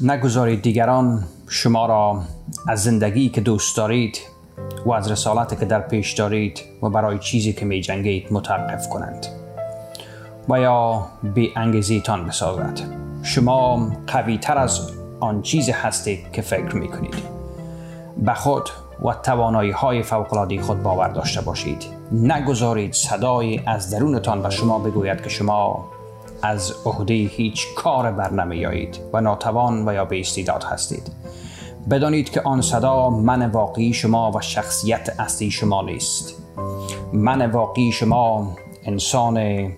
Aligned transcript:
نگذارید 0.00 0.62
دیگران 0.62 1.24
شما 1.48 1.86
را 1.86 2.22
از 2.68 2.82
زندگی 2.82 3.28
که 3.28 3.40
دوست 3.40 3.76
دارید 3.76 4.18
و 4.86 4.92
از 4.92 5.10
رسالت 5.10 5.60
که 5.60 5.64
در 5.66 5.80
پیش 5.80 6.12
دارید 6.12 6.62
و 6.82 6.88
برای 6.88 7.18
چیزی 7.18 7.52
که 7.52 7.64
می 7.64 7.80
جنگید 7.80 8.32
متوقف 8.32 8.88
کنند. 8.88 9.26
و 10.48 10.60
یا 10.60 11.06
بی 11.22 11.52
انگیزیتان 11.56 12.26
بسازد. 12.26 12.80
شما 13.22 13.92
قوی 14.06 14.38
تر 14.38 14.58
از 14.58 14.90
آن 15.20 15.42
چیزی 15.42 15.72
هستید 15.72 16.32
که 16.32 16.42
فکر 16.42 16.76
می 16.76 16.88
کنید. 16.88 17.14
به 18.16 18.34
خود 18.34 18.70
و 19.02 19.12
توانایی 19.22 19.70
های 19.70 20.02
فوقلادی 20.02 20.58
خود 20.58 20.82
باور 20.82 21.08
داشته 21.08 21.40
باشید. 21.40 21.84
نگذارید 22.12 22.92
صدای 22.92 23.60
از 23.66 23.90
درونتان 23.90 24.42
به 24.42 24.50
شما 24.50 24.78
بگوید 24.78 25.22
که 25.22 25.28
شما 25.28 25.88
از 26.44 26.72
عهده 26.86 27.14
هیچ 27.14 27.66
کار 27.76 28.12
بر 28.12 28.32
نمیایید 28.32 29.00
و 29.12 29.20
ناتوان 29.20 29.88
و 29.88 29.92
یا 29.94 30.04
به 30.04 30.20
استعداد 30.20 30.64
هستید. 30.64 31.12
بدانید 31.90 32.30
که 32.30 32.40
آن 32.40 32.60
صدا 32.60 33.10
من 33.10 33.50
واقعی 33.50 33.92
شما 33.92 34.30
و 34.30 34.40
شخصیت 34.40 35.20
اصلی 35.20 35.50
شما 35.50 35.82
نیست. 35.82 36.42
من 37.12 37.50
واقعی 37.50 37.92
شما 37.92 38.56
انسان 38.84 39.68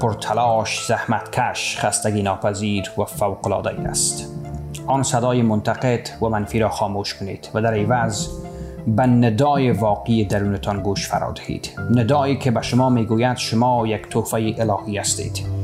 پرتلاش 0.00 0.86
زحمتکش 0.86 1.78
خستگی 1.78 2.22
ناپذیر 2.22 2.90
و 2.98 3.04
فوقلاده 3.04 3.70
است. 3.70 4.28
آن 4.86 5.02
صدای 5.02 5.42
منتقد 5.42 6.08
و 6.22 6.28
منفی 6.28 6.58
را 6.58 6.68
خاموش 6.68 7.14
کنید 7.14 7.50
و 7.54 7.62
در 7.62 7.74
عوض 7.74 8.28
به 8.86 9.06
ندای 9.06 9.70
واقعی 9.70 10.24
درونتان 10.24 10.82
گوش 10.82 11.08
فرا 11.08 11.32
دهید. 11.32 11.70
ندایی 11.94 12.36
که 12.36 12.50
به 12.50 12.62
شما 12.62 12.88
می‌گوید 12.88 13.36
شما 13.36 13.86
یک 13.86 14.08
تحفه 14.08 14.54
الهی 14.58 14.98
هستید. 14.98 15.63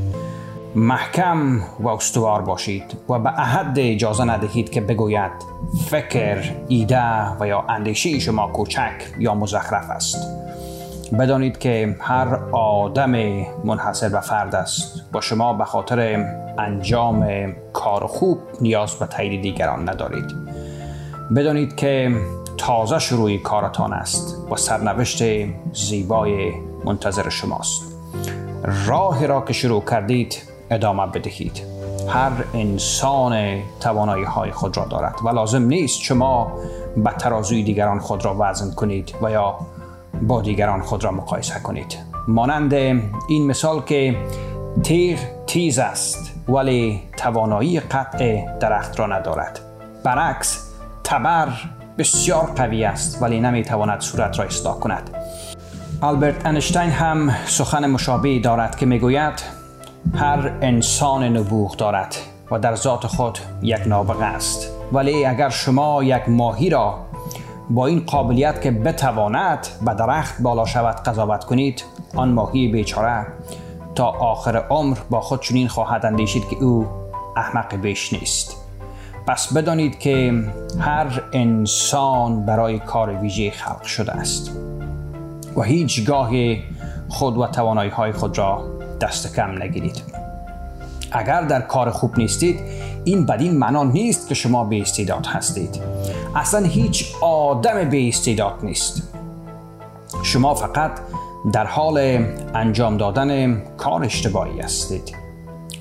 محکم 0.75 1.61
و 1.81 1.89
استوار 1.89 2.43
باشید 2.43 2.97
و 3.09 3.19
به 3.19 3.41
احد 3.41 3.79
اجازه 3.79 4.25
ندهید 4.25 4.71
که 4.71 4.81
بگوید 4.81 5.33
فکر، 5.89 6.53
ایده 6.69 7.37
و 7.41 7.47
یا 7.47 7.65
اندیشه 7.69 8.19
شما 8.19 8.47
کوچک 8.47 8.93
یا 9.19 9.35
مزخرف 9.35 9.91
است. 9.91 10.17
بدانید 11.19 11.59
که 11.59 11.97
هر 12.01 12.35
آدم 12.53 13.11
منحصر 13.65 14.09
به 14.09 14.21
فرد 14.21 14.55
است. 14.55 15.01
و 15.15 15.21
شما 15.21 15.55
به 15.55 15.65
خاطر 15.65 16.27
انجام 16.59 17.27
کار 17.73 18.07
خوب 18.07 18.39
نیاز 18.61 18.95
به 18.95 19.07
تایید 19.07 19.43
دیگران 19.43 19.89
ندارید. 19.89 20.25
بدانید 21.37 21.77
که 21.77 22.17
تازه 22.59 22.99
شروع 22.99 23.37
کارتان 23.37 23.93
است 23.93 24.37
و 24.51 24.57
سرنوشت 24.57 25.23
زیبای 25.73 26.53
منتظر 26.85 27.29
شماست. 27.29 27.83
راهی 28.87 29.27
را 29.27 29.41
که 29.41 29.53
شروع 29.53 29.85
کردید 29.85 30.50
ادامه 30.71 31.07
بدهید. 31.07 31.63
هر 32.09 32.31
انسان 32.55 33.63
توانایی 33.81 34.25
های 34.25 34.51
خود 34.51 34.77
را 34.77 34.85
دارد 34.85 35.15
و 35.25 35.29
لازم 35.29 35.63
نیست 35.63 36.01
شما 36.01 36.53
به 36.97 37.11
ترازوی 37.11 37.63
دیگران 37.63 37.99
خود 37.99 38.25
را 38.25 38.37
وزن 38.39 38.75
کنید 38.75 39.15
و 39.23 39.31
یا 39.31 39.59
با 40.23 40.41
دیگران 40.41 40.83
خود 40.83 41.05
را 41.05 41.11
مقایسه 41.11 41.61
کنید. 41.61 41.99
مانند 42.29 42.75
این 43.29 43.47
مثال 43.47 43.83
که 43.83 44.17
تیغ 44.83 45.19
تیز 45.47 45.79
است 45.79 46.33
ولی 46.49 47.03
توانایی 47.17 47.81
قطع 47.81 48.59
درخت 48.61 49.01
را 49.01 49.07
ندارد. 49.07 49.61
برعکس 50.05 50.71
تبر 51.05 51.49
بسیار 51.99 52.45
قوی 52.57 52.85
است 52.85 53.23
ولی 53.23 53.41
نمی‌تواند 53.41 54.01
صورت 54.01 54.39
را 54.39 54.45
اصلاح 54.45 54.79
کند. 54.79 55.11
آلبرت 56.01 56.47
انشتین 56.47 56.91
هم 56.91 57.31
سخن 57.47 57.87
مشابهی 57.87 58.41
دارد 58.41 58.77
که 58.77 58.87
می‌گوید 58.87 59.60
هر 60.15 60.53
انسان 60.63 61.37
نبوغ 61.37 61.77
دارد 61.77 62.17
و 62.51 62.59
در 62.59 62.75
ذات 62.75 63.07
خود 63.07 63.39
یک 63.63 63.87
نابغه 63.87 64.25
است. 64.25 64.71
ولی 64.93 65.25
اگر 65.25 65.49
شما 65.49 66.05
یک 66.05 66.29
ماهی 66.29 66.71
را 66.71 66.99
با 67.71 67.87
این 67.87 68.01
قابلیت 68.01 68.63
که 68.63 68.71
بتواند 68.71 69.67
به 69.87 69.95
درخت 69.95 70.43
بالا 70.43 70.65
شود 70.65 70.97
قضاوت 70.97 71.45
کنید 71.45 71.85
آن 72.15 72.33
ماهی 72.33 72.69
بیچاره 72.69 73.27
تا 73.95 74.07
آخر 74.07 74.57
عمر 74.57 74.99
با 75.11 75.21
خود 75.21 75.41
چنین 75.43 75.69
خواهد 75.69 76.07
اندیشید 76.07 76.49
که 76.49 76.65
او 76.65 76.87
احمق 77.37 77.75
بیش 77.75 78.13
نیست. 78.13 78.57
پس 79.27 79.53
بدانید 79.53 79.99
که 79.99 80.45
هر 80.81 81.23
انسان 81.33 82.47
برای 82.47 82.79
کار 82.79 83.11
ویژه 83.11 83.51
خلق 83.51 83.83
شده 83.83 84.13
است 84.13 84.51
و 85.57 85.63
هیچگاه 85.63 86.31
خود 87.09 87.39
و 87.39 87.47
توانایی 87.47 87.91
های 87.91 88.13
خود 88.13 88.39
را 88.39 88.65
دست 89.01 89.37
کم 89.37 89.63
نگیرید. 89.63 90.03
اگر 91.13 91.43
در 91.43 91.61
کار 91.61 91.91
خوب 91.91 92.19
نیستید 92.19 92.61
این 93.05 93.27
بدین 93.27 93.57
معنا 93.59 93.85
نیست 93.85 94.29
که 94.29 94.35
شما 94.35 94.65
به 94.65 94.81
استعداد 94.81 95.27
هستید. 95.27 95.81
اصلا 96.37 96.67
هیچ 96.67 97.15
آدم 97.21 97.89
به 97.91 98.09
استعداد 98.09 98.55
نیست. 98.63 99.15
شما 100.23 100.55
فقط 100.55 100.91
در 101.53 101.67
حال 101.67 101.99
انجام 102.55 102.97
دادن 102.97 103.63
کار 103.77 104.05
اشتباهی 104.05 104.61
هستید. 104.61 105.17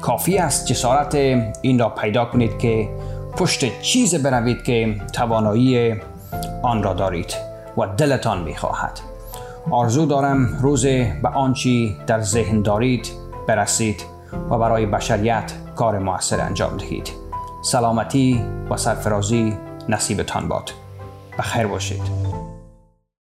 کافی 0.01 0.37
است 0.37 0.65
جسارت 0.65 1.15
این 1.61 1.79
را 1.79 1.89
پیدا 1.89 2.25
کنید 2.25 2.57
که 2.59 2.89
پشت 3.37 3.81
چیز 3.81 4.15
بروید 4.15 4.63
که 4.63 5.01
توانایی 5.13 5.95
آن 6.61 6.83
را 6.83 6.93
دارید 6.93 7.35
و 7.77 7.85
دلتان 7.97 8.43
می‌خواهد. 8.43 8.99
آرزو 9.71 10.05
دارم 10.05 10.57
روز 10.61 10.85
به 10.85 11.29
آنچی 11.33 11.97
در 12.07 12.21
ذهن 12.21 12.61
دارید 12.61 13.11
برسید 13.47 14.03
و 14.49 14.57
برای 14.57 14.85
بشریت 14.85 15.53
کار 15.75 15.99
موثر 15.99 16.41
انجام 16.41 16.77
دهید. 16.77 17.11
سلامتی 17.63 18.43
و 18.69 18.77
سرفرازی 18.77 19.57
نصیبتان 19.89 20.47
باد. 20.47 20.71
بخیر 21.39 21.67
باشید. 21.67 22.01